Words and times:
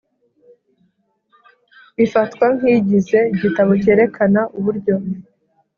Ifatwa 2.05 2.45
nk 2.57 2.63
igize 2.77 3.19
igitabo 3.35 3.71
cyerekana 3.83 4.41
uburyo 4.57 4.95